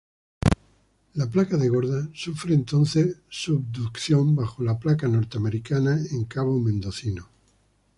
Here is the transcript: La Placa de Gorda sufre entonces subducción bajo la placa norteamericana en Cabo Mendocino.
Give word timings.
La 1.13 1.27
Placa 1.29 1.57
de 1.57 1.69
Gorda 1.69 2.09
sufre 2.15 2.55
entonces 2.55 3.17
subducción 3.29 4.35
bajo 4.35 4.63
la 4.63 4.79
placa 4.79 5.07
norteamericana 5.07 5.99
en 6.09 6.25
Cabo 6.25 6.57
Mendocino. 6.59 7.29